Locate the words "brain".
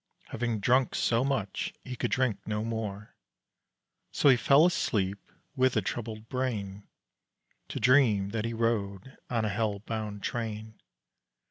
6.27-6.87